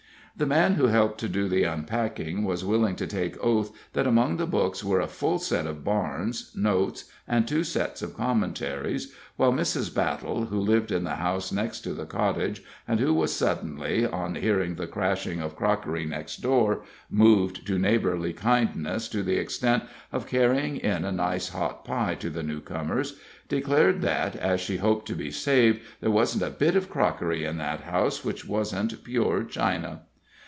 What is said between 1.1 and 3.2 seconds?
to do the unpacking was willing to